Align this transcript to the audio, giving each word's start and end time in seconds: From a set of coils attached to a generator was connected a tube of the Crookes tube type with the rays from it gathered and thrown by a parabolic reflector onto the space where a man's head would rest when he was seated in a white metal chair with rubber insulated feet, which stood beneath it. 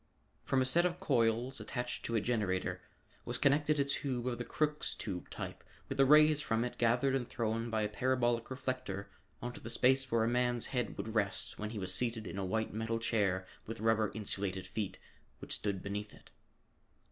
From 0.43 0.63
a 0.63 0.65
set 0.65 0.83
of 0.83 0.99
coils 0.99 1.59
attached 1.59 2.03
to 2.05 2.15
a 2.15 2.21
generator 2.21 2.81
was 3.23 3.37
connected 3.37 3.79
a 3.79 3.85
tube 3.85 4.25
of 4.25 4.39
the 4.39 4.43
Crookes 4.43 4.95
tube 4.95 5.29
type 5.29 5.63
with 5.87 5.99
the 5.99 6.07
rays 6.07 6.41
from 6.41 6.65
it 6.65 6.79
gathered 6.79 7.13
and 7.13 7.29
thrown 7.29 7.69
by 7.69 7.83
a 7.83 7.87
parabolic 7.87 8.49
reflector 8.49 9.11
onto 9.43 9.61
the 9.61 9.69
space 9.69 10.11
where 10.11 10.23
a 10.23 10.27
man's 10.27 10.65
head 10.73 10.97
would 10.97 11.13
rest 11.13 11.59
when 11.59 11.69
he 11.69 11.77
was 11.77 11.93
seated 11.93 12.25
in 12.25 12.39
a 12.39 12.43
white 12.45 12.73
metal 12.73 12.97
chair 12.97 13.45
with 13.67 13.79
rubber 13.79 14.11
insulated 14.15 14.65
feet, 14.65 14.97
which 15.37 15.53
stood 15.53 15.83
beneath 15.83 16.15
it. 16.15 16.31